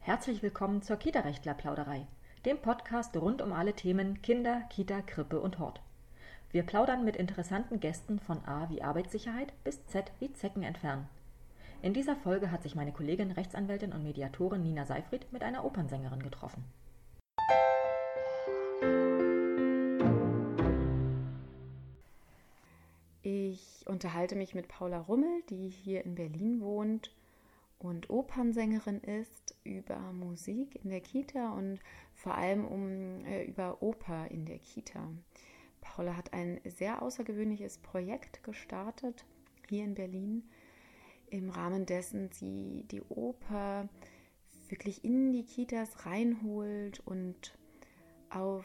[0.00, 2.06] Herzlich willkommen zur Kita-Rechtler-Plauderei,
[2.44, 5.80] dem Podcast rund um alle Themen Kinder, Kita, Krippe und Hort.
[6.50, 11.06] Wir plaudern mit interessanten Gästen von A wie Arbeitssicherheit bis Z wie Zecken entfernen.
[11.82, 16.22] In dieser Folge hat sich meine Kollegin Rechtsanwältin und Mediatorin Nina Seifried mit einer Opernsängerin
[16.22, 16.64] getroffen.
[23.98, 27.12] Unterhalte mich mit Paula Rummel, die hier in Berlin wohnt
[27.80, 31.80] und Opernsängerin ist, über Musik in der Kita und
[32.14, 35.10] vor allem um äh, über Oper in der Kita.
[35.80, 39.24] Paula hat ein sehr außergewöhnliches Projekt gestartet
[39.68, 40.44] hier in Berlin,
[41.30, 43.88] im Rahmen dessen sie die Oper
[44.68, 47.58] wirklich in die Kitas reinholt und
[48.30, 48.64] auf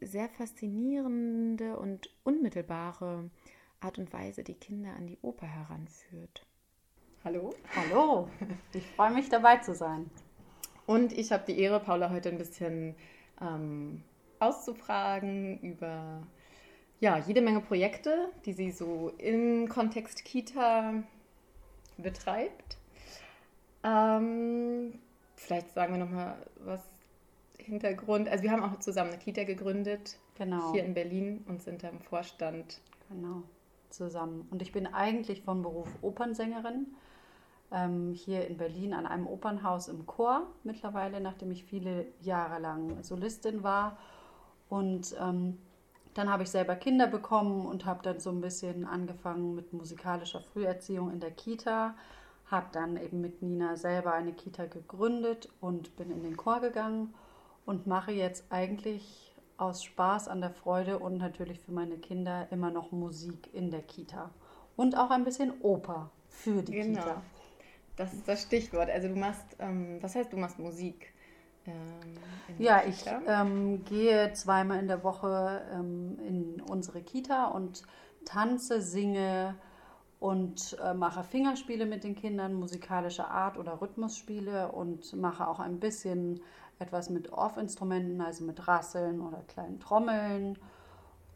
[0.00, 3.30] sehr faszinierende und unmittelbare
[3.84, 6.46] Art und Weise die Kinder an die Oper heranführt.
[7.22, 7.54] Hallo.
[7.76, 8.28] Hallo,
[8.72, 10.10] ich freue mich dabei zu sein.
[10.86, 12.94] Und ich habe die Ehre, Paula heute ein bisschen
[13.40, 14.02] ähm,
[14.38, 16.22] auszufragen über
[17.00, 20.94] ja, jede Menge Projekte, die sie so im Kontext Kita
[21.98, 22.78] betreibt.
[23.82, 24.98] Ähm,
[25.36, 26.80] vielleicht sagen wir nochmal was
[27.58, 28.28] Hintergrund.
[28.28, 30.72] Also wir haben auch zusammen eine Kita gegründet, Genau.
[30.72, 32.80] hier in Berlin und sind da im Vorstand.
[33.08, 33.42] Genau,
[33.94, 34.46] zusammen.
[34.50, 36.94] Und ich bin eigentlich von Beruf Opernsängerin.
[37.70, 43.02] Ähm, hier in Berlin an einem Opernhaus im Chor mittlerweile, nachdem ich viele Jahre lang
[43.02, 43.96] Solistin war.
[44.68, 45.58] Und ähm,
[46.14, 50.40] dann habe ich selber Kinder bekommen und habe dann so ein bisschen angefangen mit musikalischer
[50.40, 51.94] Früherziehung in der Kita.
[52.46, 57.14] Habe dann eben mit Nina selber eine Kita gegründet und bin in den Chor gegangen
[57.66, 62.70] und mache jetzt eigentlich aus Spaß an der Freude und natürlich für meine Kinder immer
[62.70, 64.30] noch Musik in der Kita.
[64.76, 67.00] Und auch ein bisschen Oper für die Genau.
[67.00, 67.22] Kita.
[67.96, 68.90] Das ist das Stichwort.
[68.90, 71.12] Also du machst, ähm, was heißt du machst Musik?
[71.66, 72.18] Ähm,
[72.58, 77.82] Ja, ich ähm, gehe zweimal in der Woche ähm, in unsere Kita und
[78.24, 79.54] tanze, singe
[80.20, 85.80] und äh, mache Fingerspiele mit den Kindern, musikalische Art oder Rhythmusspiele und mache auch ein
[85.80, 86.40] bisschen
[86.78, 90.58] etwas mit Off-Instrumenten, also mit Rasseln oder kleinen Trommeln.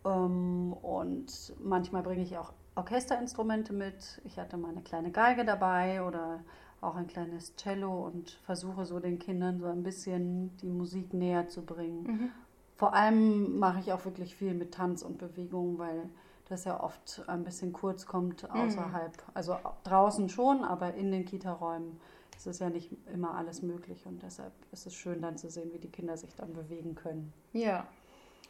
[0.05, 4.21] Ähm, und manchmal bringe ich auch Orchesterinstrumente mit.
[4.25, 6.41] Ich hatte mal eine kleine Geige dabei oder
[6.81, 11.49] auch ein kleines Cello und versuche so den Kindern so ein bisschen die Musik näher
[11.49, 12.03] zu bringen.
[12.05, 12.31] Mhm.
[12.77, 16.09] Vor allem mache ich auch wirklich viel mit Tanz und Bewegung, weil
[16.49, 19.13] das ja oft ein bisschen kurz kommt außerhalb.
[19.35, 22.01] Also draußen schon, aber in den Kita-Räumen
[22.39, 25.73] ist es ja nicht immer alles möglich und deshalb ist es schön dann zu sehen,
[25.73, 27.33] wie die Kinder sich dann bewegen können.
[27.53, 27.87] Ja.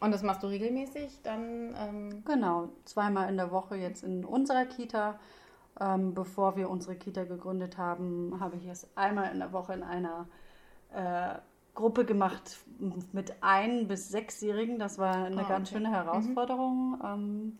[0.01, 1.75] Und das machst du regelmäßig dann?
[1.77, 5.19] Ähm, Genau, zweimal in der Woche jetzt in unserer Kita.
[5.81, 9.83] Ähm, bevor wir unsere Kita gegründet haben, habe ich es einmal in der Woche in
[9.83, 10.29] einer
[10.93, 11.39] äh,
[11.75, 12.59] Gruppe gemacht
[13.13, 14.79] mit ein- bis sechsjährigen.
[14.79, 15.79] Das war eine Ah, ganz okay.
[15.79, 17.01] schöne Herausforderung.
[17.05, 17.59] Ähm,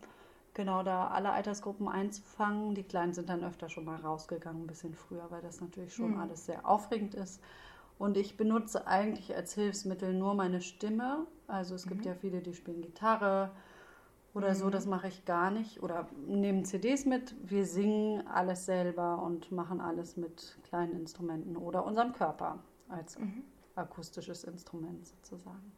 [0.53, 2.75] genau da alle Altersgruppen einzufangen.
[2.75, 6.11] Die Kleinen sind dann öfter schon mal rausgegangen, ein bisschen früher, weil das natürlich schon
[6.11, 6.19] Mhm.
[6.19, 7.41] alles sehr aufregend ist.
[7.97, 11.27] Und ich benutze eigentlich als Hilfsmittel nur meine Stimme.
[11.47, 13.51] Also es gibt ja viele, die spielen Gitarre
[14.33, 15.83] oder so, das mache ich gar nicht.
[15.83, 17.35] Oder nehmen CDs mit.
[17.43, 23.17] Wir singen alles selber und machen alles mit kleinen Instrumenten oder unserem Körper als
[23.75, 25.71] akustisches Instrument sozusagen.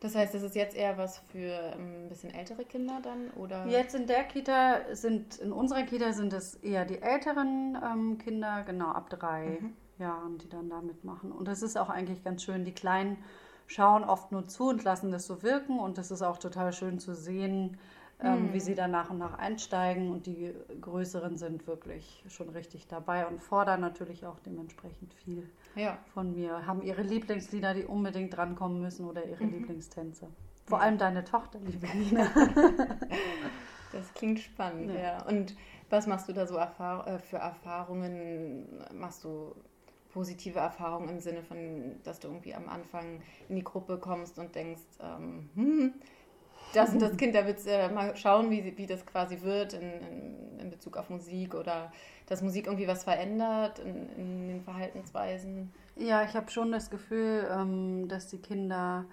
[0.00, 3.30] Das heißt, das ist jetzt eher was für ähm, ein bisschen ältere Kinder dann?
[3.30, 3.66] Oder?
[3.66, 8.62] Jetzt in der Kita sind, in unserer Kita sind es eher die älteren ähm, Kinder,
[8.64, 9.58] genau ab drei
[9.98, 11.32] Jahren, die dann da mitmachen.
[11.32, 12.64] Und das ist auch eigentlich ganz schön.
[12.64, 13.16] Die Kleinen
[13.66, 15.78] schauen oft nur zu und lassen das so wirken.
[15.78, 17.78] Und das ist auch total schön zu sehen,
[18.22, 20.10] ähm, wie sie dann nach und nach einsteigen.
[20.10, 25.98] Und die Größeren sind wirklich schon richtig dabei und fordern natürlich auch dementsprechend viel Ja.
[26.14, 26.66] von mir.
[26.66, 30.28] Haben ihre Lieblingslieder, die unbedingt drankommen müssen oder ihre Lieblingstänze.
[30.66, 32.28] Vor allem deine Tochter, liebe Nina.
[33.92, 35.00] Das klingt spannend, ja.
[35.00, 35.22] Ja.
[35.26, 35.54] Und
[35.90, 38.66] was machst du da so Erfahr äh, für Erfahrungen?
[38.94, 39.54] Machst du
[40.12, 44.54] positive Erfahrungen im Sinne von, dass du irgendwie am Anfang in die Gruppe kommst und
[44.54, 45.94] denkst, ähm, hm,
[46.76, 49.82] das und das Kind, da willst äh, mal schauen, wie, wie das quasi wird in,
[49.82, 51.92] in, in Bezug auf Musik oder
[52.26, 55.72] dass Musik irgendwie was verändert in, in den Verhaltensweisen.
[55.96, 59.06] Ja, ich habe schon das Gefühl, ähm, dass die Kinder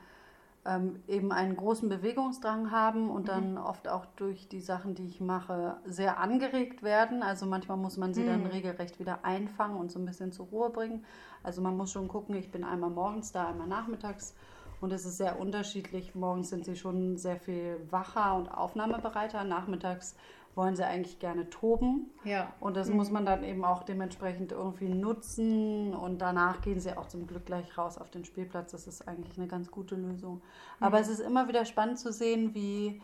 [0.65, 5.19] ähm, eben einen großen Bewegungsdrang haben und dann oft auch durch die Sachen, die ich
[5.19, 7.21] mache, sehr angeregt werden.
[7.21, 10.69] Also manchmal muss man sie dann regelrecht wieder einfangen und so ein bisschen zur Ruhe
[10.69, 11.03] bringen.
[11.43, 14.35] Also man muss schon gucken, ich bin einmal morgens da, einmal nachmittags.
[14.83, 16.13] Und es ist sehr unterschiedlich.
[16.13, 19.45] Morgens sind sie schon sehr viel wacher und aufnahmebereiter.
[19.45, 20.13] Nachmittags
[20.55, 22.11] wollen sie eigentlich gerne toben.
[22.25, 22.51] Ja.
[22.59, 22.97] Und das Mhm.
[22.97, 25.93] muss man dann eben auch dementsprechend irgendwie nutzen.
[25.95, 28.73] Und danach gehen sie auch zum Glück gleich raus auf den Spielplatz.
[28.73, 30.41] Das ist eigentlich eine ganz gute Lösung.
[30.81, 33.01] Aber es ist immer wieder spannend zu sehen, wie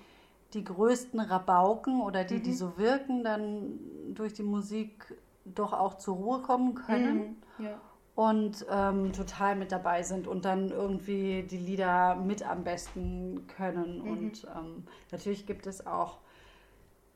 [0.54, 3.80] die größten Rabauken oder die, die so wirken, dann
[4.16, 7.66] durch die Musik doch auch zur Ruhe kommen können Mhm.
[7.66, 7.80] Ja.
[8.20, 14.02] Und ähm, total mit dabei sind und dann irgendwie die Lieder mit am besten können.
[14.02, 16.18] Und ähm, natürlich gibt es auch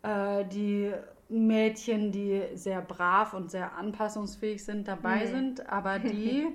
[0.03, 0.93] äh, die
[1.27, 6.47] Mädchen, die sehr brav und sehr anpassungsfähig sind, dabei sind, aber die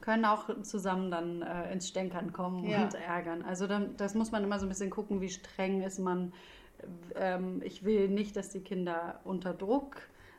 [0.00, 2.84] können auch zusammen dann äh, ins Stänkern kommen Ja.
[2.84, 3.42] und ärgern.
[3.42, 6.32] Also dann, das muss man immer so ein bisschen gucken, wie streng ist man.
[7.14, 9.96] Ähm, ich will nicht, dass die Kinder unter Druck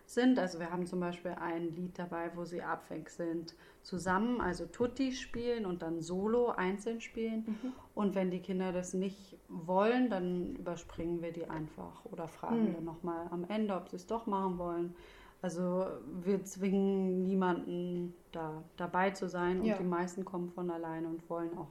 [0.07, 0.39] sind.
[0.39, 5.65] Also wir haben zum Beispiel ein Lied dabei, wo sie abwechselnd zusammen, also Tutti spielen
[5.65, 7.75] und dann Solo einzeln spielen.
[7.93, 12.73] Und wenn die Kinder das nicht wollen, dann überspringen wir die einfach oder fragen Mhm.
[12.73, 14.95] dann nochmal am Ende, ob sie es doch machen wollen.
[15.41, 15.85] Also
[16.23, 19.77] wir zwingen niemanden da dabei zu sein und Ja.
[19.77, 21.67] die meisten kommen von alleine und wollen auch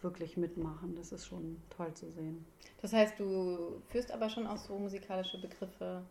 [0.00, 0.94] wirklich mitmachen.
[0.96, 2.44] Das ist schon toll zu sehen.
[2.80, 6.02] Das heißt, du führst aber schon auch so musikalische Begriffe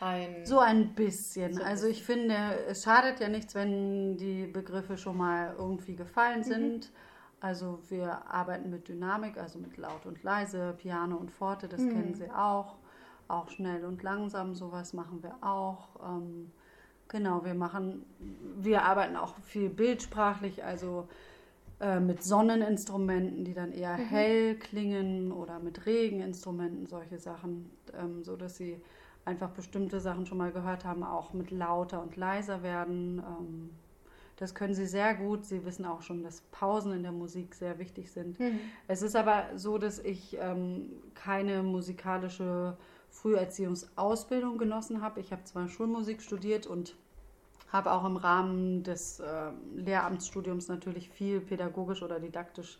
[0.00, 0.44] ein.
[0.44, 1.54] So ein bisschen.
[1.54, 2.34] So also ich finde,
[2.68, 6.92] es schadet ja nichts, wenn die Begriffe schon mal irgendwie gefallen sind.
[7.40, 12.14] Also wir arbeiten mit Dynamik, also mit laut und leise, Piano und Forte, das kennen
[12.14, 12.76] Sie auch.
[13.28, 15.88] Auch schnell und langsam, sowas machen wir auch.
[16.02, 16.50] Ähm,
[17.08, 18.06] genau, wir machen,
[18.56, 21.08] wir arbeiten auch viel bildsprachlich, also
[21.80, 27.70] äh, mit Sonneninstrumenten, die dann eher hell klingen oder mit Regeninstrumenten, solche Sachen,
[28.00, 28.80] ähm, so dass sie
[29.26, 33.18] einfach bestimmte Sachen schon mal gehört haben, auch mit lauter und leiser werden.
[33.18, 33.70] Ähm,
[34.36, 35.44] das können sie sehr gut.
[35.44, 38.38] Sie wissen auch schon, dass Pausen in der Musik sehr wichtig sind.
[38.38, 38.60] Mhm.
[38.86, 42.76] Es ist aber so, dass ich ähm, keine musikalische
[43.10, 45.20] Früherziehungsausbildung genossen habe.
[45.20, 46.94] Ich habe zwar Schulmusik studiert und
[47.72, 52.78] habe auch im Rahmen des äh, Lehramtsstudiums natürlich viel pädagogisch oder didaktisch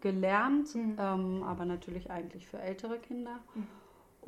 [0.00, 3.40] gelernt, ähm, aber natürlich eigentlich für ältere Kinder.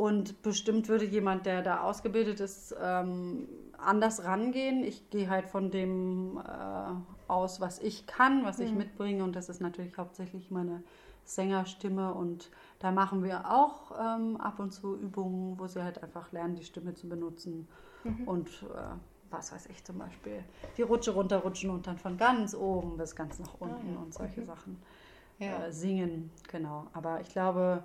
[0.00, 4.82] Und bestimmt würde jemand, der da ausgebildet ist, ähm, anders rangehen.
[4.82, 9.23] Ich gehe halt von dem äh, aus, was ich kann, was ich mitbringe.
[9.23, 10.82] Und das ist natürlich hauptsächlich meine
[11.25, 12.14] Sängerstimme.
[12.14, 12.49] Und
[12.79, 16.64] da machen wir auch ähm, ab und zu Übungen, wo sie halt einfach lernen, die
[16.64, 17.69] Stimme zu benutzen.
[18.25, 18.97] Und äh,
[19.31, 20.43] was weiß ich zum Beispiel,
[20.79, 24.00] die Rutsche runterrutschen und dann von ganz oben bis ganz nach unten ja.
[24.00, 24.81] und solche Sachen
[25.38, 25.67] Ja.
[25.67, 26.87] äh, singen, genau.
[26.94, 27.85] Aber ich glaube,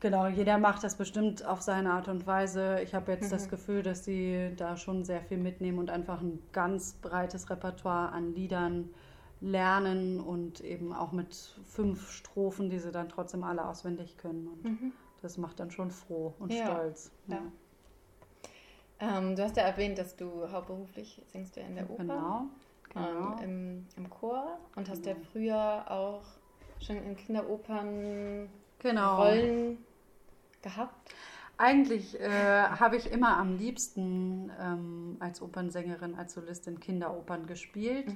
[0.00, 2.80] genau, jeder macht das bestimmt auf seine Art und Weise.
[2.82, 6.38] Ich habe jetzt das Gefühl, dass sie da schon sehr viel mitnehmen und einfach ein
[6.52, 8.90] ganz breites Repertoire an Liedern
[9.40, 11.34] lernen und eben auch mit
[11.66, 14.48] fünf Strophen, die sie dann trotzdem alle auswendig können.
[14.48, 14.92] Und
[15.22, 17.10] das macht dann schon froh und Ja, stolz.
[17.26, 17.42] ja.
[19.00, 22.02] Ähm, du hast ja erwähnt, dass du hauptberuflich singst ja in der Oper.
[22.02, 22.46] Genau.
[22.92, 23.36] genau.
[23.40, 26.22] Ähm, im, im Chor und hast ja früher auch
[26.80, 28.48] schon in Kinderopern
[28.78, 29.16] genau.
[29.16, 29.78] Rollen
[30.62, 30.94] gehabt.
[31.56, 38.06] Eigentlich äh, habe ich immer am liebsten ähm, als Opernsängerin, als Solistin Kinderopern gespielt,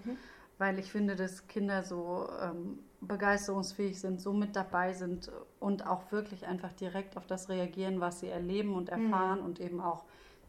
[0.58, 6.12] weil ich finde, dass Kinder so ähm, begeisterungsfähig sind, so mit dabei sind und auch
[6.12, 10.04] wirklich einfach direkt auf das reagieren, was sie erleben und erfahren und eben auch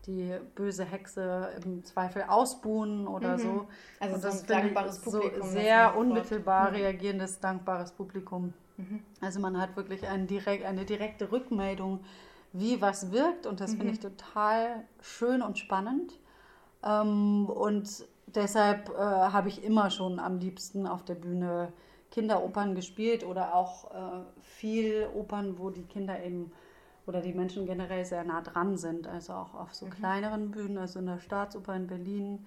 [0.06, 3.67] die böse Hexe im Zweifel ausbuhen oder so.
[4.00, 8.53] Also und so ein finde ich dankbares Publikum, So das sehr unmittelbar reagierendes, dankbares Publikum.
[9.22, 12.00] Also man hat wirklich ein direkt, eine direkte Rückmeldung,
[12.53, 16.20] wie was wirkt und das finde ich total schön und spannend.
[16.84, 21.72] Ähm, und deshalb äh, habe ich immer schon am liebsten auf der Bühne
[22.12, 26.51] Kinderopern gespielt oder auch äh, viel Opern, wo die Kinder eben
[27.06, 29.08] oder die Menschen generell sehr nah dran sind.
[29.08, 32.46] Also auch auf so kleineren Bühnen, also in der Staatsoper in Berlin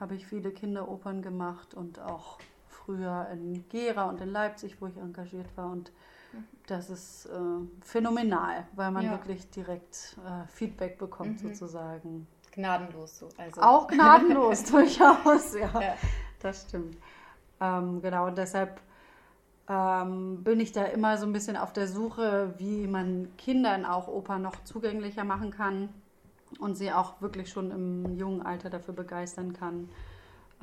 [0.00, 2.38] habe ich viele Kinderopern gemacht und auch
[2.84, 5.70] früher in Gera und in Leipzig, wo ich engagiert war.
[5.70, 5.92] Und
[6.66, 7.30] das ist äh,
[7.82, 9.10] phänomenal, weil man Ja.
[9.12, 12.26] wirklich direkt äh, Feedback bekommt sozusagen.
[12.52, 13.28] Gnadenlos so.
[13.36, 15.80] Also Auch gnadenlos durchaus, ja.
[15.80, 15.94] Ja.
[16.40, 16.96] Das stimmt.
[17.60, 18.80] Ähm, genau, und deshalb
[19.68, 24.08] ähm, bin ich da immer so ein bisschen auf der Suche, wie man Kindern auch
[24.08, 25.88] Oper noch zugänglicher machen kann
[26.58, 29.88] und sie auch wirklich schon im jungen Alter dafür begeistern kann,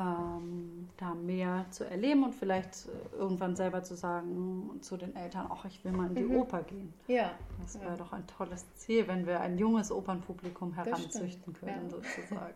[0.01, 5.49] ähm, da mehr zu erleben und vielleicht äh, irgendwann selber zu sagen zu den Eltern,
[5.49, 6.93] auch ich will mal in die Oper gehen.
[7.07, 7.31] ja.
[7.61, 11.89] Das wäre doch ein tolles Ziel, wenn wir ein junges Opernpublikum heranzüchten können, ja.
[11.89, 12.53] sozusagen.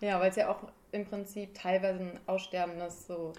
[0.00, 3.32] Ja, weil es ja auch im Prinzip teilweise ein aussterbendes so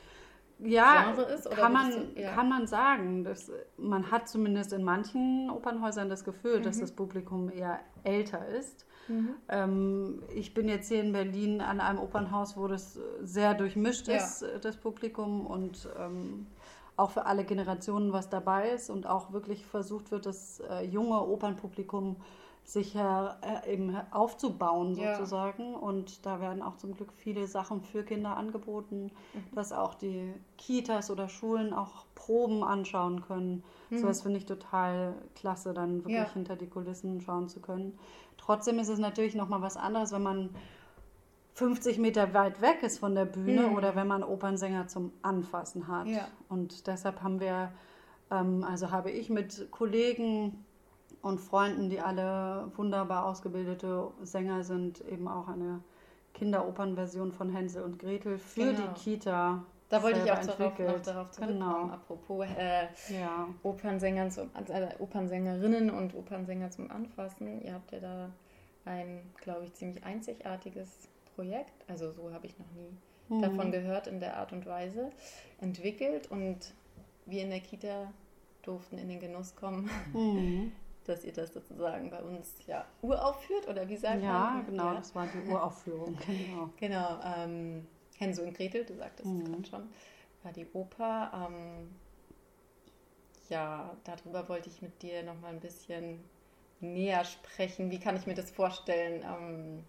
[0.60, 1.50] ja, ist?
[1.52, 2.32] kann, man, du, ja.
[2.32, 3.24] kann man sagen.
[3.24, 6.64] Das, man hat zumindest in manchen Opernhäusern das Gefühl, mhm.
[6.64, 8.86] dass das Publikum eher älter ist.
[9.08, 9.36] Mhm.
[9.50, 14.18] Ähm, ich bin jetzt hier in Berlin an einem Opernhaus, wo das sehr durchmischt ja.
[14.18, 16.48] ist, äh, das Publikum und ähm,
[16.98, 21.22] auch für alle Generationen was dabei ist und auch wirklich versucht wird, das äh, junge
[21.22, 22.16] Opernpublikum
[22.66, 25.74] sich äh, eben aufzubauen sozusagen.
[25.74, 25.78] Ja.
[25.78, 29.56] Und da werden auch zum Glück viele Sachen für Kinder angeboten, mhm.
[29.56, 33.64] dass auch die Kitas oder Schulen auch Proben anschauen können.
[33.92, 34.00] Mhm.
[34.00, 36.34] So was finde ich total klasse, dann wirklich ja.
[36.34, 37.98] hinter die Kulissen schauen zu können.
[38.38, 40.50] Trotzdem ist es natürlich nochmal was anderes, wenn man
[41.54, 43.76] 50 Meter weit weg ist von der Bühne mhm.
[43.76, 46.08] oder wenn man Opernsänger zum Anfassen hat.
[46.08, 46.28] Ja.
[46.50, 47.72] Und deshalb haben wir,
[48.32, 50.66] ähm, also habe ich mit Kollegen
[51.26, 55.82] und Freunden, die alle wunderbar ausgebildete Sänger sind, eben auch eine
[56.36, 58.94] Kinderopernversion von Hänsel und Gretel für genau.
[58.94, 59.64] die Kita.
[59.90, 61.90] Da wollte ich auch darauf, noch darauf zurückkommen, genau.
[61.90, 63.48] apropos äh, ja.
[63.64, 67.60] Opernsängern zum, also Opernsängerinnen und Opernsänger zum Anfassen.
[67.60, 68.30] Ihr habt ja da
[68.86, 73.42] ein, glaube ich, ziemlich einzigartiges Projekt, also so habe ich noch nie mhm.
[73.42, 75.10] davon gehört in der Art und Weise,
[75.60, 76.76] entwickelt und
[77.26, 78.14] wir in der Kita
[78.62, 80.72] durften in den Genuss kommen, mhm.
[81.06, 84.58] Dass ihr das sozusagen bei uns ja uraufführt oder wie sagt ja, man?
[84.58, 86.18] Ja, genau, das war die Uraufführung.
[86.28, 89.42] Genau, genau ähm, Hänsel und Gretel, du sagtest mhm.
[89.42, 89.90] es gerade schon,
[90.44, 91.32] war die Oper.
[91.50, 91.90] Ähm,
[93.50, 96.20] ja, darüber wollte ich mit dir noch mal ein bisschen
[96.80, 97.92] näher sprechen.
[97.92, 99.24] Wie kann ich mir das vorstellen?
[99.24, 99.84] Ähm,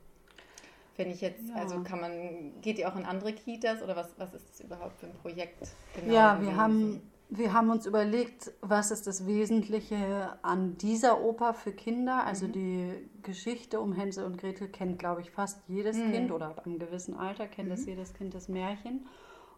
[0.96, 1.56] wenn ich jetzt, ja.
[1.56, 4.98] also kann man, geht ihr auch in andere Kitas oder was, was ist das überhaupt
[4.98, 5.68] für ein Projekt?
[5.94, 11.54] Genau ja, wir haben, wir haben uns überlegt, was ist das Wesentliche an dieser Oper
[11.54, 12.24] für Kinder.
[12.24, 12.52] Also mhm.
[12.52, 16.12] die Geschichte um Hänsel und Gretel kennt, glaube ich, fast jedes mhm.
[16.12, 17.72] Kind oder ab einem gewissen Alter kennt mhm.
[17.72, 19.06] das jedes Kind das Märchen.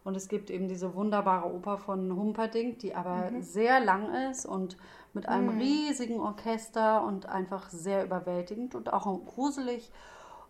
[0.03, 3.41] Und es gibt eben diese wunderbare Oper von Humperdinck, die aber mhm.
[3.41, 4.77] sehr lang ist und
[5.13, 5.61] mit einem mhm.
[5.61, 9.91] riesigen Orchester und einfach sehr überwältigend und auch gruselig.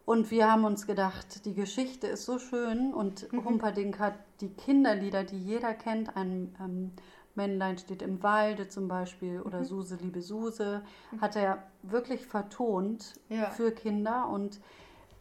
[0.06, 3.46] Und wir haben uns gedacht, die Geschichte ist so schön und mhm.
[3.46, 6.92] Humperdinck hat die Kinderlieder, die jeder kennt, ein ähm,
[7.36, 9.66] Männlein steht im Walde zum Beispiel oder mhm.
[9.66, 10.82] Suse, liebe Suse,
[11.22, 13.50] hat er wirklich vertont ja.
[13.52, 14.28] für Kinder.
[14.30, 14.60] Und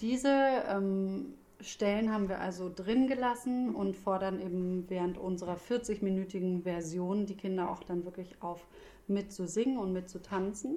[0.01, 0.31] diese
[0.69, 7.37] ähm, Stellen haben wir also drin gelassen und fordern eben während unserer 40-minütigen Version die
[7.37, 8.67] Kinder auch dann wirklich auf,
[9.07, 10.77] mit zu singen und mit zu tanzen.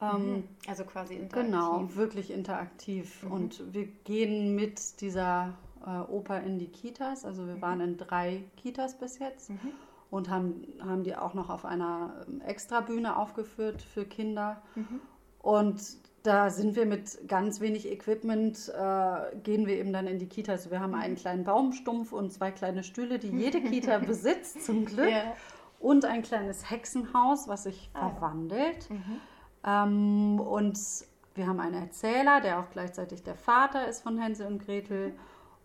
[0.00, 0.48] Ähm, mhm.
[0.66, 1.50] also quasi interaktiv.
[1.50, 3.22] Genau, wirklich interaktiv.
[3.22, 3.32] Mhm.
[3.32, 5.54] Und wir gehen mit dieser
[5.86, 7.24] äh, Oper in die Kitas.
[7.24, 7.62] Also wir mhm.
[7.62, 9.58] waren in drei Kitas bis jetzt mhm.
[10.10, 14.62] und haben, haben die auch noch auf einer ähm, Extrabühne aufgeführt für Kinder.
[14.74, 15.00] Mhm.
[15.40, 15.82] Und
[16.22, 20.52] da sind wir mit ganz wenig Equipment, äh, gehen wir eben dann in die Kita.
[20.52, 21.00] Also wir haben mhm.
[21.00, 25.10] einen kleinen Baumstumpf und zwei kleine Stühle, die jede Kita besitzt, zum Glück.
[25.10, 25.34] Ja.
[25.80, 28.88] Und ein kleines Hexenhaus, was sich ah, verwandelt.
[28.88, 29.20] Mhm.
[29.64, 30.78] Ähm, und
[31.34, 35.14] wir haben einen Erzähler, der auch gleichzeitig der Vater ist von Hänsel und Gretel.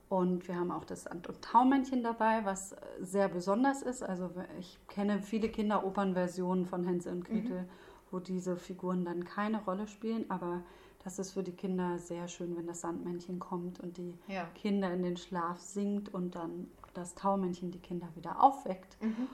[0.07, 4.01] Und wir haben auch das Ant- und Taumännchen dabei, was sehr besonders ist.
[4.01, 7.69] Also ich kenne viele Kinderopernversionen von Hänsel und Gretel, mhm.
[8.09, 10.25] wo diese Figuren dann keine Rolle spielen.
[10.31, 10.63] Aber
[11.03, 14.45] das ist für die Kinder sehr schön, wenn das Sandmännchen kommt und die ja.
[14.55, 18.97] Kinder in den Schlaf singt und dann das Taumännchen die Kinder wieder aufweckt.
[19.01, 19.27] Mhm.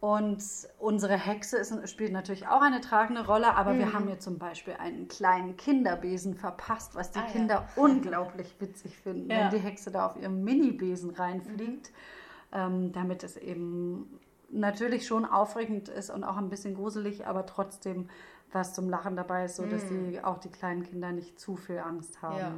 [0.00, 0.42] Und
[0.78, 3.78] unsere Hexe ist, spielt natürlich auch eine tragende Rolle, aber mhm.
[3.78, 7.68] wir haben ihr zum Beispiel einen kleinen Kinderbesen verpasst, was die ah, Kinder ja.
[7.82, 9.38] unglaublich witzig finden, ja.
[9.38, 11.90] wenn die Hexe da auf ihrem Mini-Besen reinfliegt,
[12.52, 12.58] mhm.
[12.58, 18.08] ähm, damit es eben natürlich schon aufregend ist und auch ein bisschen gruselig, aber trotzdem
[18.52, 20.10] was zum Lachen dabei ist, so dass mhm.
[20.10, 22.38] die, auch die kleinen Kinder nicht zu viel Angst haben.
[22.38, 22.52] Ja.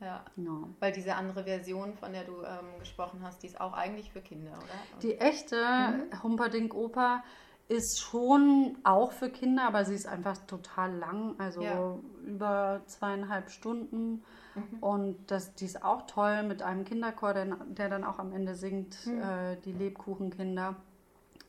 [0.00, 0.24] Ja.
[0.36, 0.68] No.
[0.80, 4.20] Weil diese andere Version, von der du ähm, gesprochen hast, die ist auch eigentlich für
[4.20, 5.00] Kinder, oder?
[5.02, 6.22] Die echte mhm.
[6.22, 7.22] Humperdinck-Oper
[7.68, 11.98] ist schon auch für Kinder, aber sie ist einfach total lang, also ja.
[12.24, 14.22] über zweieinhalb Stunden.
[14.54, 14.78] Mhm.
[14.80, 18.54] Und das, die ist auch toll mit einem Kinderchor, der, der dann auch am Ende
[18.54, 19.20] singt, mhm.
[19.20, 20.76] äh, die Lebkuchenkinder.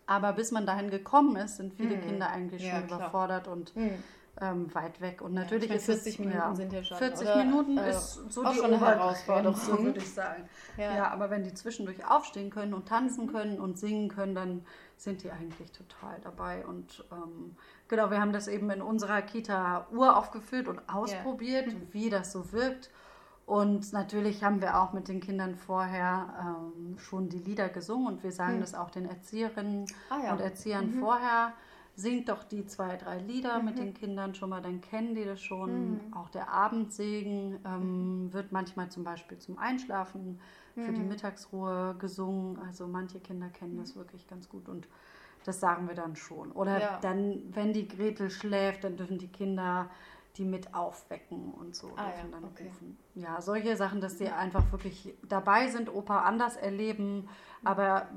[0.08, 2.02] Aber bis man dahin gekommen ist, sind viele mhm.
[2.02, 3.00] Kinder eigentlich ja, schon klar.
[3.00, 4.02] überfordert und mhm
[4.42, 5.22] ähm, weit weg.
[5.22, 6.98] Und natürlich ja, ist 40 es, Minuten ja, sind ja schon.
[6.98, 10.48] 40 oder, Minuten äh, ist so die schon eine Herausforderung, so würde ich sagen.
[10.78, 10.96] Ja.
[10.96, 11.12] ja.
[11.12, 14.66] aber wenn die zwischendurch aufstehen können und tanzen können und singen können, dann
[14.96, 16.66] sind die eigentlich total dabei.
[16.66, 17.56] Und ähm,
[17.88, 21.88] genau, wir haben das eben in unserer Kita uraufgeführt und ausprobiert, mhm.
[21.92, 22.90] wie das so wirkt.
[23.48, 28.24] Und natürlich haben wir auch mit den Kindern vorher ähm, schon die Lieder gesungen und
[28.24, 28.62] wir sagen mhm.
[28.62, 31.00] das auch den Erzieherinnen ah, und Erziehern mhm.
[31.00, 31.54] vorher
[31.98, 35.42] singt doch die zwei, drei Lieder mit den Kindern schon mal, dann kennen die das
[35.42, 35.94] schon.
[35.94, 36.14] Mhm.
[36.14, 40.40] Auch der Abendsegen ähm, wird manchmal zum Beispiel zum Einschlafen
[40.76, 42.60] für die Mittagsruhe gesungen.
[42.60, 44.88] Also manche Kinder kennen das wirklich ganz gut und
[45.44, 46.52] das sagen wir dann schon.
[46.52, 47.00] Oder Ja.
[47.02, 49.90] dann, wenn die Gretel schläft, dann dürfen die Kinder
[50.38, 52.68] die mit aufwecken und so Ah, dürfen ja, dann okay.
[52.68, 52.98] rufen.
[53.16, 57.28] Ja, solche Sachen, dass die einfach wirklich dabei sind, Oper anders erleben,
[57.64, 58.08] aber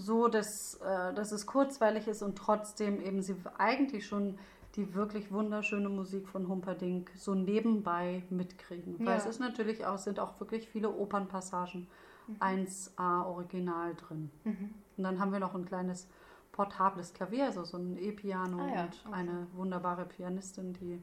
[0.00, 4.38] so, dass, äh, dass es kurzweilig ist und trotzdem eben sie eigentlich schon
[4.76, 8.98] die wirklich wunderschöne Musik von Humperdinck so nebenbei mitkriegen.
[9.00, 9.16] Weil Ja.
[9.16, 11.88] es ist natürlich auch, sind auch wirklich viele Opernpassagen
[12.28, 12.36] Mhm.
[12.38, 14.30] 1a Original drin.
[14.44, 16.06] Und dann haben wir noch ein kleines
[16.52, 19.14] portables Klavier, also so ein E-Piano Ah ja, und okay.
[19.14, 21.02] eine wunderbare Pianistin, die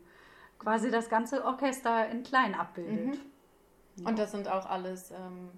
[0.60, 3.20] quasi das ganze Orchester in klein abbildet.
[4.06, 5.50] Und das sind auch alles ähm,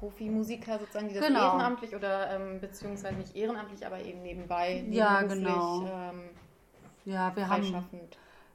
[0.00, 1.50] Profimusiker sozusagen, die das Genau.
[1.50, 5.82] ehrenamtlich oder ähm, beziehungsweise nicht ehrenamtlich, aber eben nebenbei, Ja, genau.
[5.86, 6.30] ähm,
[7.04, 7.84] Ja, wir haben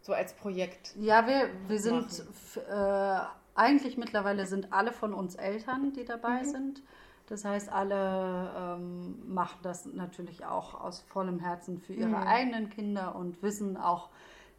[0.02, 0.94] so als Projekt.
[0.98, 2.24] Ja, wir, wir sind
[2.70, 3.20] äh,
[3.56, 6.46] eigentlich mittlerweile sind alle von uns Eltern, die dabei Mhm.
[6.46, 6.84] sind.
[7.28, 12.28] Das heißt, alle ähm, machen das natürlich auch aus vollem Herzen für ihre Mhm.
[12.28, 14.10] eigenen Kinder und wissen auch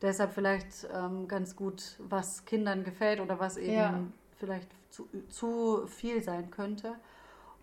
[0.02, 4.00] deshalb vielleicht ähm, ganz gut, was Kindern gefällt oder was eben Ja.
[4.38, 6.94] vielleicht zu, zu viel sein könnte.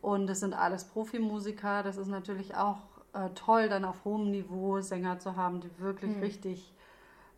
[0.02, 1.82] Und es sind alles Profimusiker.
[1.84, 2.82] Das ist natürlich auch
[3.13, 6.20] äh, toll, dann auf hohem Niveau Sänger zu haben, die wirklich Mhm.
[6.22, 6.74] richtig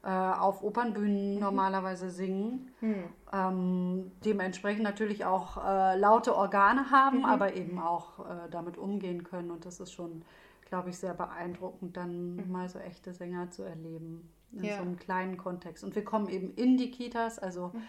[0.03, 2.71] äh, auf Opernbühnen normalerweise singen.
[2.79, 3.03] Hm.
[3.33, 7.25] Ähm, dementsprechend natürlich auch äh, laute Organe haben, Mhm.
[7.25, 9.49] aber eben auch äh, damit umgehen können.
[9.51, 10.23] Und das ist schon,
[10.65, 14.65] glaube ich, sehr beeindruckend, dann mal so echte Sänger zu erleben in Mhm.
[14.65, 14.75] Ja.
[14.77, 15.83] so einem kleinen Kontext.
[15.83, 17.81] Und wir kommen eben in die Kitas, also Mhm.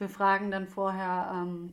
[0.00, 1.72] Wir fragen dann vorher, ähm,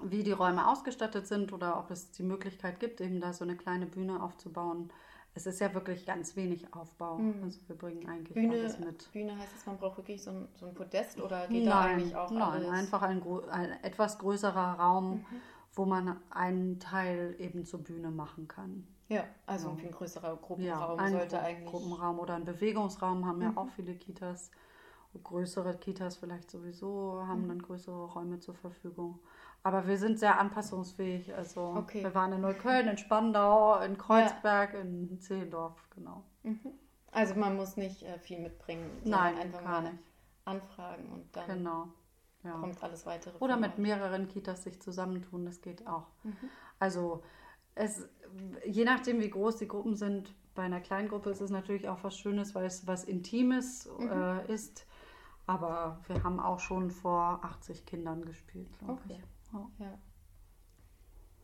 [0.00, 3.56] wie die Räume ausgestattet sind oder ob es die Möglichkeit gibt, eben da so eine
[3.56, 4.92] kleine Bühne aufzubauen.
[5.34, 7.16] Es ist ja wirklich ganz wenig Aufbau.
[7.18, 7.44] Mhm.
[7.44, 9.10] Also wir bringen eigentlich Bühne, alles mit.
[9.12, 12.14] Bühne heißt es, man braucht wirklich so ein, so ein Podest oder geht da eigentlich
[12.14, 12.68] auch nein, alles?
[12.68, 15.24] einfach ein, ein etwas größerer Raum, Mhm.
[15.74, 18.86] wo man einen Teil eben zur Bühne machen kann.
[19.08, 19.76] Ja, also Ja.
[19.84, 21.70] ein größerer Ja, Gruppenraum ein sollte Gru- eigentlich.
[21.70, 23.58] Gruppenraum oder ein Bewegungsraum haben ja Mhm.
[23.58, 24.50] auch viele Kitas.
[25.22, 27.28] Größere Kitas vielleicht sowieso Mhm.
[27.28, 29.18] haben dann größere Räume zur Verfügung.
[29.62, 31.34] Aber wir sind sehr anpassungsfähig.
[31.34, 32.02] Also Okay.
[32.02, 36.24] wir waren in Neukölln, in Spandau, in Kreuzberg, in Zehlendorf, genau.
[36.42, 36.72] Mhm.
[37.12, 39.98] Also man muss nicht äh, viel mitbringen, Nein, einfach gar nicht.
[40.46, 41.88] anfragen und dann Genau.
[42.42, 42.58] Ja.
[42.58, 43.36] kommt alles weitere.
[43.38, 43.78] Oder mit euch.
[43.78, 46.06] mehreren Kitas sich zusammentun, das geht auch.
[46.24, 46.36] Mhm.
[46.80, 47.22] Also
[47.76, 48.08] es,
[48.66, 52.02] je nachdem, wie groß die Gruppen sind, bei einer kleinen Gruppe ist es natürlich auch
[52.02, 54.10] was Schönes, weil es was Intimes Mhm.
[54.10, 54.86] äh, ist.
[55.46, 59.20] Aber wir haben auch schon vor 80 Kindern gespielt, glaube Okay.
[59.20, 59.52] ich.
[59.52, 59.70] Ja.
[59.78, 59.98] Ja.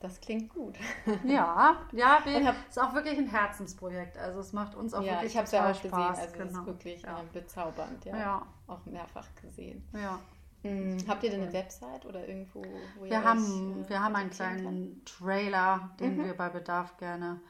[0.00, 0.76] Das klingt gut.
[1.24, 4.16] Ja, ja, wir, hab- ist auch wirklich ein Herzensprojekt.
[4.16, 5.90] Also es macht uns auch ja, wirklich ich habe es ja auch gesehen.
[5.90, 6.18] Spaß.
[6.18, 6.60] Also es genau.
[6.60, 7.20] ist wirklich ja.
[7.20, 8.04] äh, bezaubernd.
[8.04, 8.16] Ja.
[8.16, 9.86] Ja, Auch mehrfach gesehen.
[9.92, 10.18] ja.
[10.64, 10.98] Mhm.
[11.06, 12.60] Habt ihr denn eine Website oder irgendwo,
[12.98, 16.24] wo ihr Wir euch, haben, äh, wir haben einen kleinen Trailer, den Mhm.
[16.24, 17.40] wir bei Bedarf gerne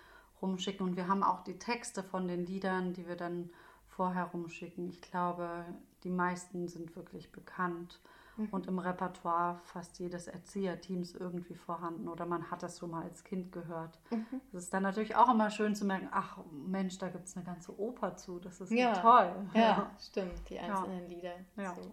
[0.42, 0.87] rumschicken.
[0.87, 3.50] Und wir haben auch die Texte von den Liedern, die wir dann
[3.87, 4.88] vorher rumschicken.
[4.90, 5.64] Ich glaube,
[6.04, 8.00] die meisten sind wirklich bekannt.
[8.37, 8.48] Mhm.
[8.52, 13.24] Und im Repertoire fast jedes Erzieherteams irgendwie vorhanden oder man hat das schon mal als
[13.24, 13.98] Kind gehört.
[14.11, 14.40] Mhm.
[14.52, 17.44] Es ist dann natürlich auch immer schön zu merken, ach Mensch, da gibt es eine
[17.44, 18.92] ganze Oper zu, das ist Ja.
[18.92, 19.46] ja toll.
[19.54, 21.32] Ja, stimmt, die einzelnen Lieder.
[21.56, 21.74] Ja.
[21.74, 21.92] So.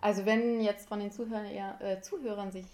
[0.00, 2.66] Also wenn jetzt von den Zuhörern, äh, Zuhörern sich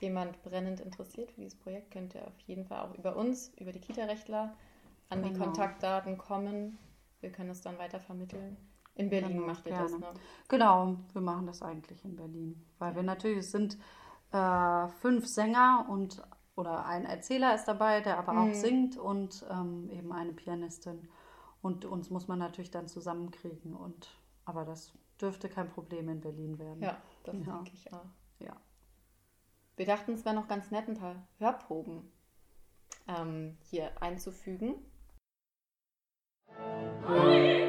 [0.00, 3.72] jemand brennend interessiert für dieses Projekt, könnt ihr auf jeden Fall auch über uns, über
[3.72, 4.54] die Kita-Rechtler,
[5.08, 5.46] an die Genau.
[5.46, 6.78] Kontaktdaten kommen.
[7.20, 8.56] Wir können es dann weiter vermitteln.
[8.96, 10.04] In Berlin Genau, macht ihr das, gerne.
[10.12, 10.20] ne?
[10.48, 13.78] Genau, wir machen das eigentlich in Berlin, weil wir natürlich, es sind
[14.32, 16.22] äh, fünf Sänger und
[16.56, 18.38] oder ein Erzähler ist dabei, der aber Mhm.
[18.38, 21.08] auch singt und ähm, eben eine Pianistin.
[21.60, 24.08] Und uns muss man natürlich dann zusammenkriegen und
[24.46, 26.82] aber das dürfte kein Problem in Berlin werden.
[26.82, 27.56] Ja, das Ja.
[27.56, 28.06] denke ich auch.
[28.38, 28.56] Ja.
[29.76, 32.10] Wir dachten, es wäre noch ganz nett, ein paar Hörproben
[33.08, 34.76] ähm, hier einzufügen.
[37.08, 37.65] Ei,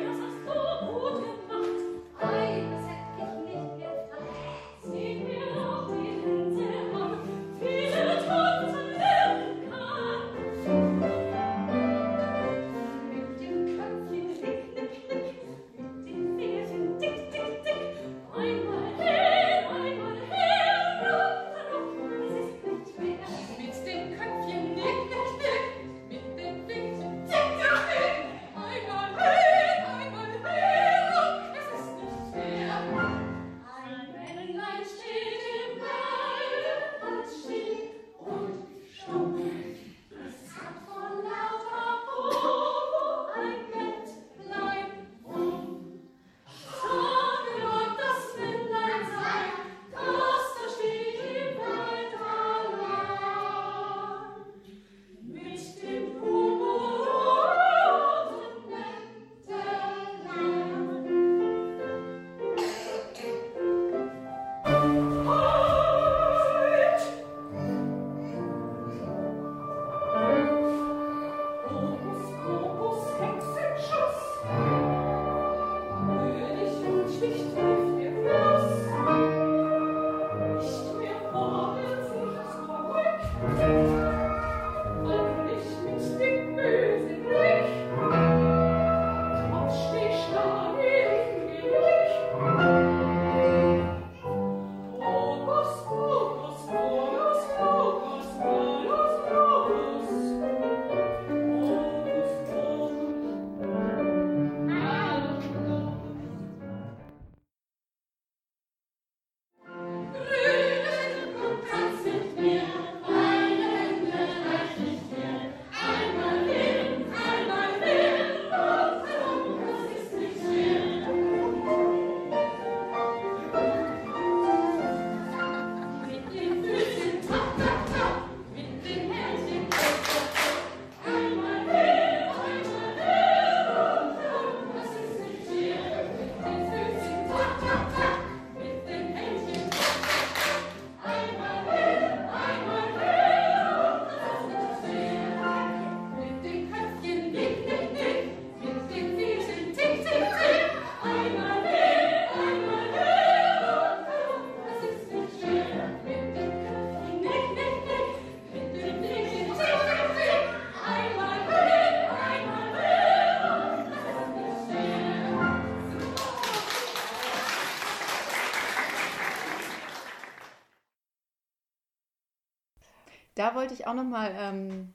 [173.37, 174.93] Da wollte ich auch nochmal ähm,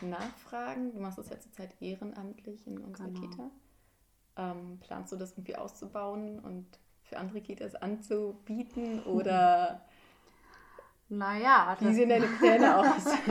[0.00, 0.92] nachfragen.
[0.92, 3.20] Du machst das ja zurzeit ehrenamtlich in unserer Genau.
[3.20, 3.50] Kita.
[4.36, 6.66] Ähm, planst du das irgendwie auszubauen und
[7.04, 9.02] für andere Kitas anzubieten?
[9.04, 9.82] Oder
[11.08, 13.04] Naja, wie sehen deine Pläne aus?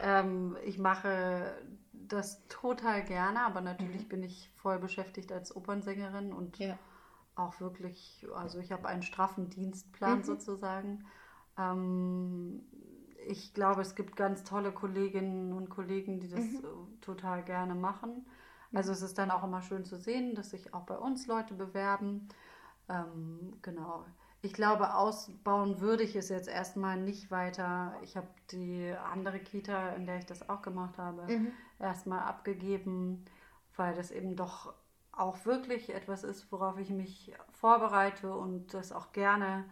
[0.00, 1.56] Ähm, ich mache
[1.92, 6.78] das total gerne, aber natürlich bin ich voll beschäftigt als Opernsängerin und ja.
[7.34, 10.24] auch wirklich, also ich habe einen straffen Dienstplan Mhm.
[10.24, 11.04] sozusagen.
[11.58, 12.62] Ähm,
[13.28, 16.64] ich glaube, es gibt ganz tolle Kolleginnen und Kollegen, die das Mhm.
[16.64, 18.26] äh, total gerne machen.
[18.72, 21.54] Also es ist dann auch immer schön zu sehen, dass sich auch bei uns Leute
[21.54, 22.28] bewerben.
[22.88, 24.04] Ähm, genau.
[24.40, 27.94] Ich glaube, ausbauen würde ich es jetzt erstmal nicht weiter.
[28.02, 31.52] Ich habe die andere Kita, in der ich das auch gemacht habe, Mhm.
[31.78, 33.24] erstmal abgegeben,
[33.76, 34.74] weil das eben doch
[35.12, 39.64] auch wirklich etwas ist, worauf ich mich vorbereite und das auch gerne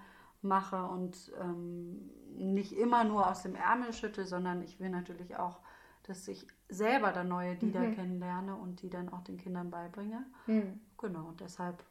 [0.43, 5.61] mache und ähm, nicht immer nur aus dem Ärmel schütte, sondern ich will natürlich auch,
[6.05, 7.95] dass ich selber dann neue Lieder Mhm.
[7.95, 10.25] kennenlerne und die dann auch den Kindern beibringe.
[10.47, 10.81] Hm.
[10.99, 11.83] Genau, und deshalb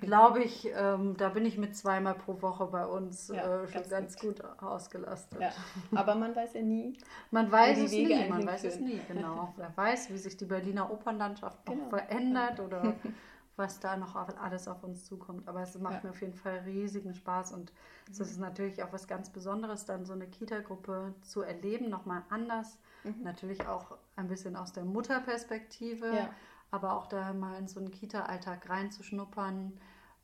[0.00, 3.82] glaube ich, ähm, da bin ich mit zweimal pro Woche bei uns Ja, äh, schon
[3.82, 5.42] ganz ganz gut ausgelastet.
[5.42, 5.52] ja.
[5.94, 6.96] Aber man weiß ja nie.
[7.30, 9.52] Man weiß es Wege nie, man weiß es nie, genau.
[9.58, 11.88] Wer weiß, wie sich die Berliner Opernlandschaft noch Genau.
[11.90, 12.94] verändert oder
[13.60, 15.46] was da noch alles auf uns zukommt.
[15.46, 16.00] Aber es macht Ja.
[16.04, 17.72] mir auf jeden Fall riesigen Spaß und
[18.10, 22.78] es ist natürlich auch was ganz Besonderes, dann so eine Kita-Gruppe zu erleben, nochmal anders.
[23.04, 23.22] Mhm.
[23.22, 26.30] Natürlich auch ein bisschen aus der Mutterperspektive, Ja.
[26.72, 29.78] aber auch da mal in so einen Kita-Alltag reinzuschnuppern,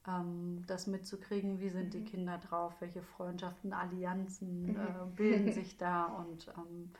[0.08, 2.06] ähm, das mitzukriegen, wie sind die Mhm.
[2.06, 6.90] Kinder drauf, welche Freundschaften, Allianzen äh, bilden sich da und ähm,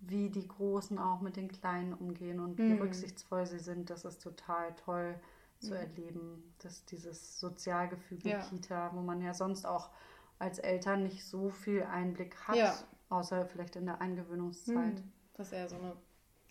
[0.00, 2.80] wie die Großen auch mit den Kleinen umgehen und wie Mhm.
[2.82, 5.14] rücksichtsvoll sie sind, das ist total toll
[5.60, 5.80] zu Mhm.
[5.80, 8.40] erleben, dass dieses Sozialgefüge Ja.
[8.42, 9.90] Kita, wo man ja sonst auch
[10.38, 12.74] als Eltern nicht so viel Einblick hat, Ja.
[13.08, 14.98] außer vielleicht in der Eingewöhnungszeit.
[15.00, 15.12] Hm.
[15.34, 15.96] Das ist ja so eine,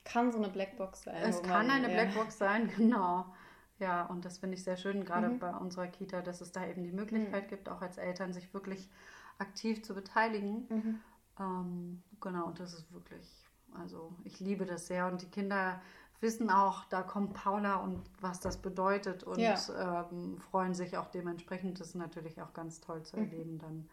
[0.04, 1.16] kann so eine Blackbox sein.
[1.24, 1.94] Es kann man- eine ja.
[2.04, 3.26] Blackbox sein, genau.
[3.80, 5.40] Ja, und das finde ich sehr schön, gerade Mhm.
[5.40, 8.90] bei unserer Kita, dass es da eben die Möglichkeit gibt, auch als Eltern sich wirklich
[9.38, 10.66] aktiv zu beteiligen.
[10.70, 11.00] Mhm.
[11.40, 15.80] Ähm, genau, und das ist wirklich, also ich liebe das sehr und die Kinder
[16.22, 19.56] wissen auch, da kommt Paula und was das bedeutet und Ja.
[19.78, 21.80] ähm, freuen sich auch dementsprechend.
[21.80, 23.18] Das ist natürlich auch ganz toll zu Mhm.
[23.18, 23.90] erleben dann.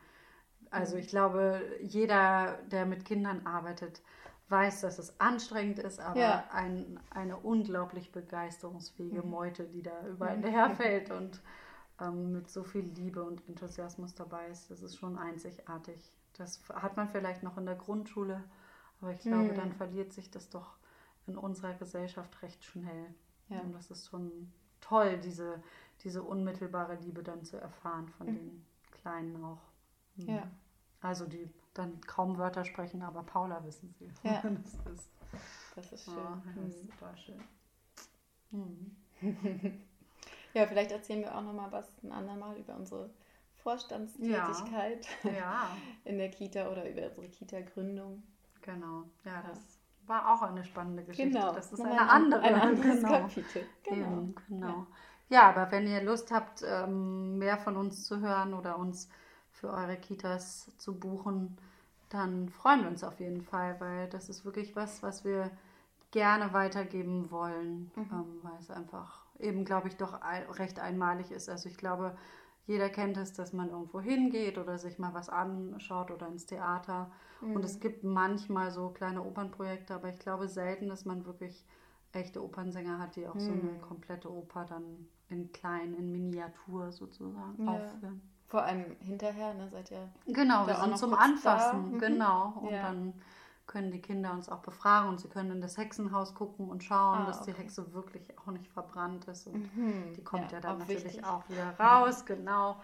[0.70, 4.02] Also ich glaube, jeder, der mit Kindern arbeitet,
[4.48, 6.44] weiß, dass es anstrengend ist, aber Ja.
[6.52, 9.30] ein, eine unglaublich begeisterungsfähige Mhm.
[9.30, 11.40] Meute, die da überall daherfällt und
[12.00, 14.70] ähm, mit so viel Liebe und Enthusiasmus dabei ist.
[14.70, 16.12] Das ist schon einzigartig.
[16.34, 18.42] Das hat man vielleicht noch in der Grundschule,
[19.00, 19.54] aber ich glaube, Mhm.
[19.54, 20.76] dann verliert sich das doch
[21.26, 23.14] in unserer Gesellschaft recht schnell.
[23.48, 23.60] Ja.
[23.60, 25.62] Und das ist schon toll, diese,
[26.02, 28.34] diese unmittelbare Liebe dann zu erfahren von Mhm.
[28.36, 29.60] den Kleinen auch.
[30.16, 30.28] Mhm.
[30.28, 30.50] Ja.
[31.00, 34.10] Also die dann kaum Wörter sprechen, aber Paula wissen sie.
[34.22, 34.42] Ja.
[34.54, 35.10] Das ist,
[35.74, 36.14] Das ist schön.
[36.16, 37.42] ja, das ist total schön.
[38.50, 38.96] Mhm.
[40.54, 43.10] Ja, vielleicht erzählen wir auch nochmal was ein andermal über unsere
[43.56, 48.22] Vorstandstätigkeit Ja, in der Kita oder über unsere Kita-Gründung.
[48.62, 49.02] genau.
[49.24, 49.58] Ja, das
[50.06, 51.30] war auch eine spannende Geschichte.
[51.38, 51.52] Genau.
[51.52, 52.42] Das ist Nochmal eine ein- andere.
[52.42, 53.08] Ein anderes genau.
[53.20, 53.62] Kapitel.
[53.84, 53.96] Genau.
[54.06, 54.86] Eben, genau.
[55.30, 55.48] Ja.
[55.50, 59.08] aber wenn ihr Lust habt, ähm, mehr von uns zu hören oder uns
[59.50, 61.56] für eure Kitas zu buchen,
[62.10, 65.50] dann freuen wir uns auf jeden Fall, weil das ist wirklich was, was wir
[66.10, 68.08] gerne weitergeben wollen, Mhm.
[68.12, 70.20] ähm, weil es einfach eben, glaube ich, doch
[70.58, 71.48] recht einmalig ist.
[71.48, 72.16] Also ich glaube,
[72.66, 77.10] jeder kennt es, dass man irgendwo hingeht oder sich mal was anschaut oder ins Theater.
[77.42, 81.66] Und es gibt manchmal so kleine Opernprojekte, aber ich glaube selten, dass man wirklich
[82.12, 87.66] echte Opernsänger hat, die auch so eine komplette Oper dann in klein, in Miniatur sozusagen
[87.66, 87.72] Ja.
[87.72, 88.22] aufführen.
[88.46, 90.08] Vor allem hinterher, ne, seid ihr.
[90.26, 91.96] Genau, wir sind zum Anfassen, da.
[91.96, 91.98] Mhm.
[91.98, 92.58] genau.
[92.60, 92.82] Und Ja.
[92.82, 93.14] dann
[93.66, 97.24] können die Kinder uns auch befragen und sie können in das Hexenhaus gucken und schauen,
[97.24, 97.62] Ah, dass die okay.
[97.62, 99.46] Hexe wirklich auch nicht verbrannt ist.
[99.46, 100.14] Und Mhm.
[100.16, 101.24] die kommt ja, Ja, dann auch natürlich wichtig.
[101.24, 102.80] auch wieder raus, genau.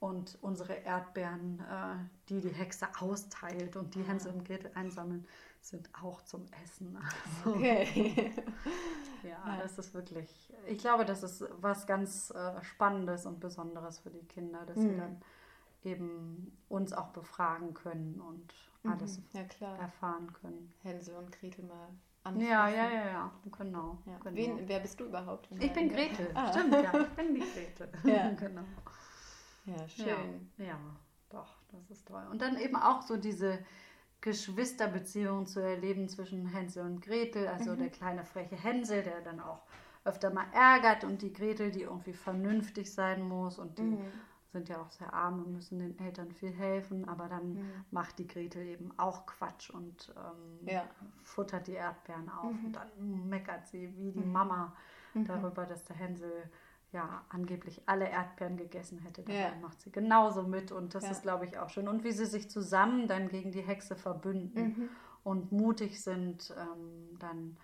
[0.00, 1.94] Und unsere Erdbeeren, äh,
[2.28, 5.26] die die Hexe austeilt und die Hänsel und Gretel einsammeln,
[5.60, 6.98] sind auch zum Essen.
[7.44, 8.32] Also, Okay.
[9.22, 14.10] ja, das ist wirklich, ich glaube, das ist was ganz äh, Spannendes und Besonderes für
[14.10, 14.96] die Kinder, dass sie Mhm.
[14.96, 15.22] dann
[15.84, 18.52] eben uns auch befragen können und
[18.84, 19.78] alles ja, klar.
[19.78, 20.72] erfahren können.
[20.82, 21.88] Hänsel und Gretel mal
[22.24, 22.46] anfassen.
[22.48, 23.98] Ja, ja, ja, ja, genau.
[24.06, 24.18] Ja.
[24.18, 24.36] genau.
[24.36, 25.48] Wen, wer bist du überhaupt?
[25.52, 26.52] ich bin deinem- Gretel, Ah.
[26.52, 27.88] stimmt, ja, ich bin die Gretel.
[28.04, 28.30] Ja.
[28.38, 28.62] genau.
[29.66, 30.50] Ja, schön.
[30.58, 30.78] Ja, ja,
[31.30, 32.24] doch, das ist toll.
[32.30, 33.58] Und dann eben auch so diese
[34.20, 39.62] Geschwisterbeziehung zu erleben zwischen Hänsel und Gretel, also der kleine freche Hänsel, der dann auch
[40.04, 44.04] öfter mal ärgert und die Gretel, die irgendwie vernünftig sein muss und die Mhm.
[44.52, 47.84] Sind ja auch sehr arm und müssen den Eltern viel helfen, aber dann Mhm.
[47.90, 50.84] macht die Gretel eben auch Quatsch und ähm, Ja.
[51.24, 52.66] futtert die Erdbeeren auf Mhm.
[52.66, 54.74] und dann meckert sie wie die Mama
[55.14, 56.50] darüber, dass der Hänsel
[56.92, 59.22] ja angeblich alle Erdbeeren gegessen hätte.
[59.22, 59.54] Dabei Ja.
[59.62, 61.10] macht sie genauso mit und das Ja.
[61.12, 61.88] ist, glaube ich, auch schön.
[61.88, 64.88] Und wie sie sich zusammen dann gegen die Hexe verbünden Mhm.
[65.24, 67.56] und mutig sind, ähm, dann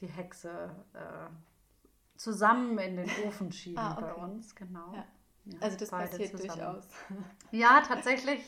[0.00, 1.30] die Hexe äh,
[2.16, 4.20] zusammen in den Ofen schieben Ah, bei okay.
[4.24, 4.92] uns, genau.
[4.94, 5.04] Ja.
[5.48, 6.58] Ja, Also das passiert zusammen.
[6.60, 6.88] durchaus.
[7.50, 8.44] Ja, tatsächlich.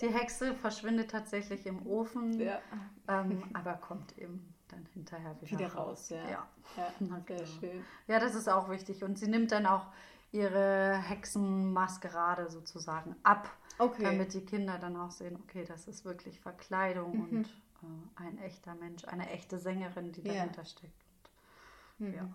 [0.00, 2.60] Die Hexe verschwindet tatsächlich im Ofen, Ja.
[3.08, 6.28] ähm, aber kommt eben dann hinterher wieder, Wieder raus, ja.
[6.30, 6.48] ja.
[6.76, 7.84] Ja, Na sehr schön.
[8.06, 9.02] Ja, das ist auch wichtig.
[9.02, 9.86] Und sie nimmt dann auch
[10.30, 14.04] ihre Hexenmaskerade sozusagen ab, Okay.
[14.04, 17.20] damit die Kinder dann auch sehen, okay, das ist wirklich Verkleidung Mhm.
[17.22, 20.34] und äh, ein echter Mensch, eine echte Sängerin, die Ja.
[20.34, 20.94] dahinter steckt.
[21.98, 22.14] Mhm.
[22.14, 22.28] Ja.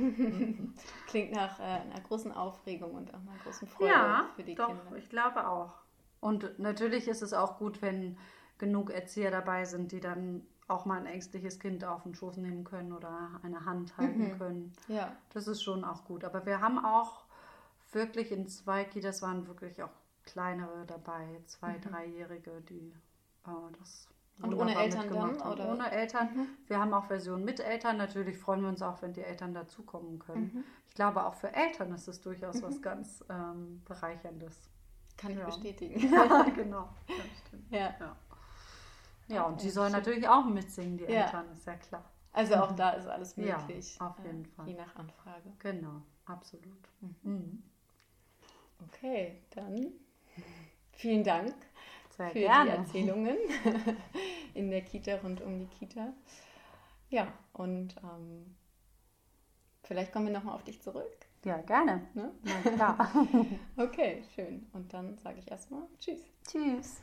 [1.06, 4.66] Klingt nach äh, einer großen Aufregung und auch einer großen Freude ja, für die doch,
[4.68, 4.96] Kinder.
[4.96, 5.74] ich glaube auch.
[6.20, 8.18] Und natürlich ist es auch gut, wenn
[8.58, 12.62] genug Erzieher dabei sind, die dann auch mal ein ängstliches Kind auf den Schoß nehmen
[12.64, 14.38] können oder eine Hand halten Mhm.
[14.38, 14.72] können.
[14.88, 15.16] Ja.
[15.32, 16.24] Das ist schon auch gut.
[16.24, 17.24] Aber wir haben auch
[17.92, 19.90] wirklich in zwei Kitas waren wirklich auch
[20.24, 22.94] kleinere dabei, zwei, dreijährige, die
[23.46, 24.19] äh, das Mhm.
[24.42, 25.70] Und ohne Eltern dann, oder?
[25.72, 26.28] Ohne Eltern.
[26.34, 26.46] Mhm.
[26.66, 27.96] Wir haben auch Versionen mit Eltern.
[27.98, 30.50] Natürlich freuen wir uns auch, wenn die Eltern dazukommen können.
[30.54, 30.64] Mhm.
[30.88, 34.68] Ich glaube, auch für Eltern ist es durchaus was ganz ähm, Bereicherndes.
[35.16, 35.44] Kann ich Ja.
[35.46, 36.00] bestätigen.
[36.12, 36.88] Ja, genau.
[37.70, 37.78] Ja.
[37.78, 37.94] Ja.
[38.00, 38.16] Ja.
[39.28, 41.24] ja, und die Ja, sollen natürlich auch mitsingen, die Ja.
[41.26, 42.04] Eltern, ist ja klar.
[42.32, 43.96] Also auch da ist alles Ja, möglich.
[44.00, 44.68] auf äh, jeden Fall.
[44.68, 45.52] Je nach Anfrage.
[45.58, 46.88] Genau, absolut.
[47.22, 47.62] Mhm.
[48.88, 49.92] Okay, dann
[50.92, 51.54] vielen Dank
[52.20, 52.70] Sehr für gerne.
[52.70, 53.36] die Erzählungen
[54.54, 56.12] in der Kita, rund um die Kita.
[57.08, 58.54] Ja, und ähm,
[59.84, 61.10] vielleicht kommen wir nochmal auf dich zurück.
[61.44, 62.06] Ja, gerne.
[62.12, 62.30] Ne?
[62.42, 63.26] Na klar.
[63.78, 64.66] Okay, schön.
[64.74, 66.20] Und dann sage ich erstmal Tschüss.
[66.46, 67.00] Tschüss.